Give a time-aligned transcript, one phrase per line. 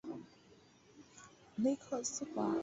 [1.57, 2.57] 雷克斯弗尔。